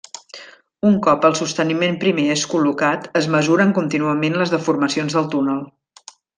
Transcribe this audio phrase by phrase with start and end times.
[0.91, 5.65] Un cop el sosteniment primer és col·locat, es mesuren contínuament les deformacions del túnel.